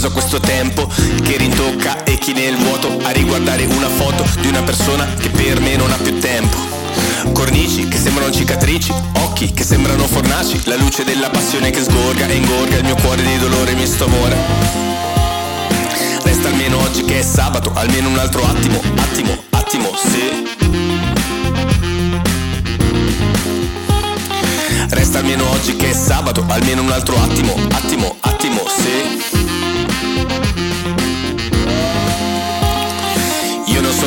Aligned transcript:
speso 0.00 0.12
questo 0.12 0.40
tempo 0.40 0.88
che 1.22 1.36
rintocca 1.36 2.04
e 2.04 2.16
chi 2.16 2.32
nel 2.32 2.56
vuoto 2.56 2.98
a 3.02 3.10
riguardare 3.10 3.66
una 3.66 3.88
foto 3.88 4.24
di 4.40 4.48
una 4.48 4.62
persona 4.62 5.04
che 5.18 5.28
per 5.28 5.60
me 5.60 5.76
non 5.76 5.90
ha 5.90 5.96
più 5.96 6.18
tempo. 6.18 6.56
Cornici 7.34 7.86
che 7.86 7.98
sembrano 7.98 8.32
cicatrici, 8.32 8.94
occhi 9.18 9.52
che 9.52 9.62
sembrano 9.62 10.06
fornaci, 10.06 10.58
la 10.64 10.76
luce 10.76 11.04
della 11.04 11.28
passione 11.28 11.70
che 11.70 11.82
sgorga 11.82 12.26
e 12.26 12.34
ingorga 12.34 12.76
il 12.78 12.84
mio 12.84 12.94
cuore 12.96 13.22
di 13.22 13.36
dolore 13.36 13.72
e 13.72 13.74
mio 13.74 13.86
sto 13.86 14.06
amore. 14.06 14.36
Resta 16.22 16.48
almeno 16.48 16.80
oggi 16.80 17.04
che 17.04 17.18
è 17.18 17.22
sabato, 17.22 17.70
almeno 17.74 18.08
un 18.08 18.18
altro 18.18 18.42
attimo, 18.42 18.80
attimo, 18.96 19.36
attimo, 19.50 19.90
sì. 19.96 20.48
Resta 24.88 25.18
almeno 25.18 25.50
oggi 25.50 25.76
che 25.76 25.90
è 25.90 25.92
sabato, 25.92 26.42
almeno 26.48 26.80
un 26.82 26.90
altro 26.90 27.20
attimo, 27.20 27.54
attimo, 27.70 28.16
attimo, 28.20 28.59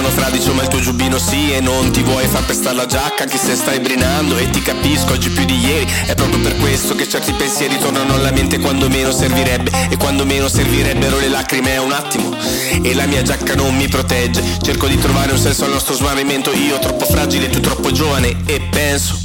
sono 0.04 0.10
fradicio 0.10 0.54
ma 0.54 0.64
il 0.64 0.68
tuo 0.68 0.80
giubbino 0.80 1.18
sì 1.18 1.54
E 1.54 1.62
non 1.62 1.92
ti 1.92 2.02
vuoi 2.02 2.28
far 2.28 2.44
pestare 2.44 2.76
la 2.76 2.86
giacca 2.86 3.24
anche 3.24 3.38
se 3.38 3.56
stai 3.56 3.80
brinando 3.80 4.38
E 4.38 4.50
ti 4.50 4.62
capisco 4.62 5.14
oggi 5.14 5.30
più 5.30 5.46
di 5.46 5.58
ieri 5.58 5.90
È 6.06 6.14
proprio 6.14 6.40
per 6.40 6.58
questo 6.58 6.94
che 6.96 7.08
certi 7.08 7.32
pensieri 7.32 7.78
tornano 7.78 8.14
alla 8.16 8.32
mente 8.32 8.60
quando 8.60 8.90
meno 8.90 9.12
servirebbe 9.12 9.72
E 9.90 9.98
quando 9.98 10.26
meno 10.26 10.50
servirebbero 10.50 11.20
le 11.20 11.30
lacrime 11.30 11.74
è 11.74 11.80
un 11.80 11.94
attimo 11.94 12.36
E 12.82 12.94
la 12.94 13.06
mia 13.06 13.22
giacca 13.22 13.56
non 13.56 13.76
mi 13.76 13.88
protegge 13.88 14.44
Cerco 14.62 14.88
di 14.88 15.00
trovare 15.00 15.32
un 15.32 15.40
senso 15.40 15.64
al 15.66 15.72
nostro 15.72 15.96
smarrimento 15.96 16.52
Io 16.52 16.80
troppo 16.80 17.06
fragile, 17.06 17.50
tu 17.50 17.62
troppo 17.62 17.92
giovane 17.92 18.36
E 18.46 18.60
penso 18.70 19.22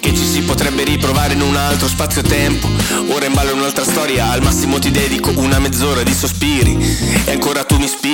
che 0.00 0.14
ci 0.14 0.26
si 0.26 0.42
potrebbe 0.42 0.84
riprovare 0.84 1.32
in 1.32 1.40
un 1.40 1.56
altro 1.56 1.88
spazio-tempo. 1.88 2.68
Ora 3.08 3.24
in 3.24 3.32
ballo 3.32 3.54
un'altra 3.54 3.84
storia, 3.84 4.28
al 4.28 4.42
massimo 4.42 4.78
ti 4.78 4.90
dedico 4.90 5.32
una 5.36 5.58
mezz'ora 5.58 6.02
di 6.02 6.12
sospiri. 6.12 6.76
E 7.24 7.30
ancora 7.30 7.64
tu 7.64 7.78
mi 7.78 7.84
ispiri 7.84 8.13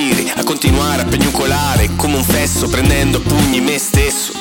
continuare 0.61 1.01
a 1.01 1.05
pagnucolare 1.05 1.89
come 1.95 2.17
un 2.17 2.23
fesso, 2.23 2.67
prendendo 2.67 3.19
pugni 3.19 3.59
me 3.59 3.79
stesso. 3.79 4.31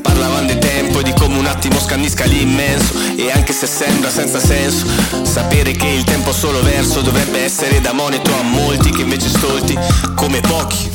Parlavamo 0.00 0.46
di 0.46 0.56
tempo 0.60 1.00
e 1.00 1.02
di 1.02 1.12
come 1.12 1.38
un 1.38 1.46
attimo 1.46 1.80
scandisca 1.80 2.24
l'immenso. 2.24 2.94
E 3.16 3.32
anche 3.32 3.52
se 3.52 3.66
sembra 3.66 4.08
senza 4.08 4.38
senso 4.38 4.86
Sapere 5.22 5.72
che 5.72 5.88
il 5.88 6.04
tempo 6.04 6.32
solo 6.32 6.62
verso 6.62 7.00
Dovrebbe 7.00 7.42
essere 7.42 7.80
da 7.80 7.92
monito 7.92 8.30
a 8.32 8.42
molti 8.42 8.90
Che 8.90 9.00
invece 9.00 9.28
stolti 9.28 9.76
come 10.14 10.40
pochi. 10.40 10.88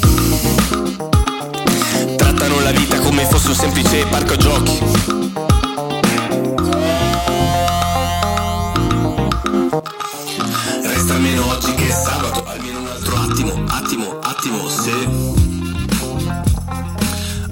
Trattano 2.15 2.61
la 2.61 2.71
vita 2.71 2.97
come 2.99 3.25
fosse 3.25 3.49
un 3.49 3.55
semplice 3.55 4.05
parco 4.05 4.37
giochi 4.37 5.20
almeno 11.21 11.45
oggi 11.49 11.71
che 11.75 11.87
è 11.87 11.91
sabato, 11.91 12.43
almeno 12.45 12.79
un 12.79 12.87
altro 12.87 13.15
attimo, 13.15 13.63
attimo, 13.67 14.19
attimo, 14.21 14.67
se. 14.69 14.91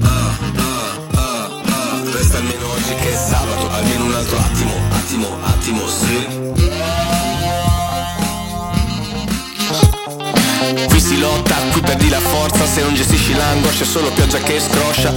Ah, 0.02 0.38
ah, 0.56 0.98
ah, 1.14 1.50
ah. 1.66 2.12
Resta 2.12 2.38
almeno 2.38 2.72
oggi 2.72 2.96
che 2.96 3.14
è 3.14 3.16
sabato, 3.16 3.70
almeno 3.70 4.06
un 4.06 4.14
altro 4.16 4.38
attimo, 4.40 4.72
attimo, 4.90 5.28
attimo, 5.28 5.49
Qui 10.88 11.00
si 11.00 11.18
lotta, 11.20 11.56
qui 11.72 11.82
perdi 11.82 12.10
la 12.10 12.20
forza 12.20 12.66
Se 12.66 12.82
non 12.82 12.94
gestisci 12.94 13.34
l'angoscia, 13.34 13.86
solo 13.86 14.12
pioggia 14.12 14.40
che 14.40 14.60
scroscia. 14.60 15.14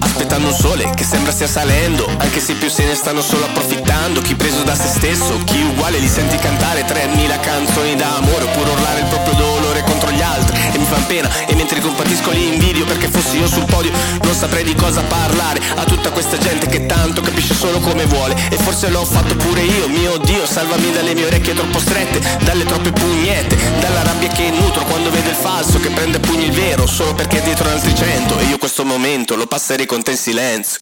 Aspettando 0.00 0.48
un 0.48 0.54
sole 0.54 0.90
che 0.94 1.04
sembra 1.04 1.30
stia 1.30 1.46
salendo 1.46 2.06
Anche 2.18 2.40
se 2.40 2.54
più 2.54 2.68
se 2.68 2.84
ne 2.84 2.94
stanno 2.94 3.22
solo 3.22 3.44
approfittando. 3.44 4.20
Chi 4.20 4.34
preso 4.34 4.62
da 4.64 4.74
se 4.74 4.88
stesso, 4.88 5.38
chi 5.44 5.62
uguale 5.62 5.98
li 5.98 6.08
senti 6.08 6.36
cantare 6.36 6.84
3000 6.84 7.40
canzoni 7.40 7.94
d'amore. 7.94 8.44
Oppure 8.44 8.70
urlare 8.70 9.00
il 9.00 9.06
proprio 9.06 9.34
dolore 9.34 9.82
contro 9.82 10.10
gli 10.10 10.20
altri. 10.20 10.58
E 10.72 10.78
mi 10.78 10.84
fan 10.84 11.06
pena 11.06 11.28
e 11.46 11.54
mentre 11.54 11.80
compatisco 11.80 12.30
li 12.30 12.54
invidio 12.54 12.84
Perché 12.84 13.08
fossi 13.08 13.38
io 13.38 13.46
sul 13.46 13.64
podio 13.64 13.92
non 14.22 14.34
saprei 14.34 14.64
di 14.64 14.74
cosa 14.74 15.02
parlare 15.02 15.60
A 15.76 15.84
tutta 15.84 16.10
questa 16.10 16.38
gente 16.38 16.66
che 16.66 16.86
tanto 16.86 17.20
capisce 17.20 17.54
solo 17.54 17.78
come 17.78 18.04
vuole. 18.06 18.34
E 18.50 18.56
forse 18.56 18.88
l'ho 18.88 19.04
fatto 19.04 19.36
pure 19.36 19.62
io, 19.62 19.88
mio 19.88 20.16
Dio 20.18 20.46
Salvami 20.46 20.90
dalle 20.92 21.14
mie 21.14 21.26
orecchie 21.26 21.54
troppo 21.54 21.78
strette 21.78 22.20
Dalle 22.44 22.64
troppe 22.64 22.90
pugnette 22.90 23.56
Dalla 23.80 24.02
rabbia 24.02 24.28
che 24.28 24.44
il 24.44 24.54
falso 25.42 25.80
Che 25.80 25.90
prende 25.90 26.20
pugni 26.20 26.44
il 26.44 26.52
vero 26.52 26.86
Solo 26.86 27.14
perché 27.14 27.40
è 27.40 27.42
dietro 27.42 27.68
altri 27.68 27.94
cento. 27.94 28.38
E 28.38 28.44
io 28.44 28.58
questo 28.58 28.84
momento 28.84 29.34
lo 29.34 29.46
passerei 29.46 29.86
con 29.86 30.02
te 30.02 30.12
in 30.12 30.16
silenzio 30.16 30.78